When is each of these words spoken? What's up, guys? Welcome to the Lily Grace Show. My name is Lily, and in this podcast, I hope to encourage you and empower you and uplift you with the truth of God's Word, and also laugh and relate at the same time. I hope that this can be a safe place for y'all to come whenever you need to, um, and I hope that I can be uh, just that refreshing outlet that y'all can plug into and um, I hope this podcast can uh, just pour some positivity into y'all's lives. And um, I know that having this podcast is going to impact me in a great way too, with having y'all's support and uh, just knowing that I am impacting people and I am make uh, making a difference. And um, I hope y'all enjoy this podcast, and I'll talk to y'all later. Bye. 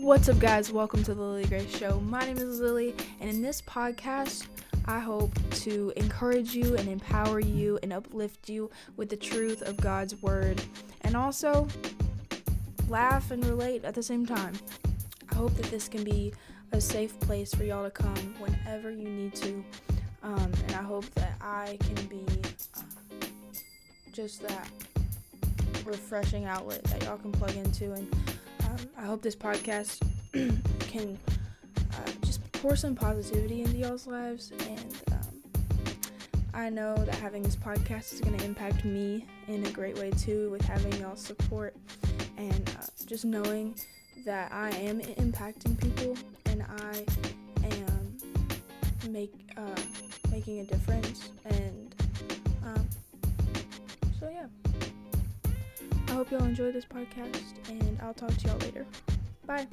What's 0.00 0.30
up, 0.30 0.38
guys? 0.38 0.72
Welcome 0.72 1.04
to 1.04 1.14
the 1.14 1.20
Lily 1.20 1.44
Grace 1.44 1.76
Show. 1.76 2.00
My 2.00 2.20
name 2.20 2.38
is 2.38 2.58
Lily, 2.58 2.94
and 3.20 3.28
in 3.28 3.42
this 3.42 3.60
podcast, 3.60 4.46
I 4.86 4.98
hope 4.98 5.30
to 5.56 5.92
encourage 5.94 6.54
you 6.54 6.74
and 6.76 6.88
empower 6.88 7.38
you 7.38 7.78
and 7.82 7.92
uplift 7.92 8.48
you 8.48 8.70
with 8.96 9.10
the 9.10 9.16
truth 9.16 9.60
of 9.60 9.76
God's 9.76 10.20
Word, 10.22 10.62
and 11.02 11.14
also 11.14 11.68
laugh 12.88 13.30
and 13.30 13.44
relate 13.44 13.84
at 13.84 13.94
the 13.94 14.02
same 14.02 14.24
time. 14.24 14.54
I 15.30 15.34
hope 15.34 15.54
that 15.56 15.66
this 15.66 15.86
can 15.86 16.02
be 16.02 16.32
a 16.72 16.80
safe 16.80 17.20
place 17.20 17.54
for 17.54 17.64
y'all 17.64 17.84
to 17.84 17.90
come 17.90 18.34
whenever 18.38 18.90
you 18.90 19.06
need 19.06 19.34
to, 19.34 19.62
um, 20.22 20.50
and 20.66 20.76
I 20.76 20.82
hope 20.82 21.04
that 21.16 21.34
I 21.42 21.76
can 21.78 22.06
be 22.06 22.24
uh, 22.74 22.80
just 24.12 24.40
that 24.48 24.66
refreshing 25.84 26.46
outlet 26.46 26.82
that 26.84 27.04
y'all 27.04 27.18
can 27.18 27.32
plug 27.32 27.54
into 27.54 27.92
and 27.92 28.08
um, 28.70 28.76
I 28.96 29.02
hope 29.02 29.22
this 29.22 29.36
podcast 29.36 30.00
can 30.80 31.18
uh, 31.76 32.10
just 32.22 32.40
pour 32.52 32.76
some 32.76 32.94
positivity 32.94 33.62
into 33.62 33.76
y'all's 33.78 34.06
lives. 34.06 34.52
And 34.68 34.94
um, 35.12 35.62
I 36.54 36.70
know 36.70 36.96
that 36.96 37.14
having 37.16 37.42
this 37.42 37.56
podcast 37.56 38.12
is 38.12 38.20
going 38.20 38.36
to 38.38 38.44
impact 38.44 38.84
me 38.84 39.26
in 39.48 39.64
a 39.66 39.70
great 39.70 39.98
way 39.98 40.10
too, 40.10 40.50
with 40.50 40.62
having 40.62 40.92
y'all's 41.00 41.20
support 41.20 41.74
and 42.36 42.68
uh, 42.78 42.86
just 43.06 43.24
knowing 43.24 43.74
that 44.24 44.52
I 44.52 44.70
am 44.70 45.00
impacting 45.00 45.80
people 45.80 46.16
and 46.46 46.62
I 46.62 47.04
am 47.64 48.18
make 49.10 49.32
uh, 49.56 49.80
making 50.30 50.60
a 50.60 50.64
difference. 50.64 51.30
And 51.44 51.94
um, 52.64 52.88
I 56.10 56.14
hope 56.14 56.32
y'all 56.32 56.42
enjoy 56.42 56.72
this 56.72 56.84
podcast, 56.84 57.52
and 57.68 58.00
I'll 58.02 58.12
talk 58.12 58.36
to 58.36 58.48
y'all 58.48 58.58
later. 58.58 58.84
Bye. 59.46 59.68